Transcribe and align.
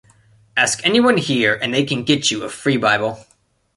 Ask 0.57 0.83
anyone 0.83 1.17
here 1.17 1.53
and 1.53 1.71
they 1.71 1.83
can 1.83 2.03
get 2.03 2.31
you 2.31 2.43
a 2.43 2.49
free 2.49 2.75
bible. 2.77 3.23